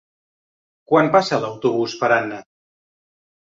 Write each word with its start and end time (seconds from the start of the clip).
Quan 0.91 1.11
passa 1.17 1.39
l'autobús 1.45 1.95
per 2.01 2.11
Anna? 2.19 2.43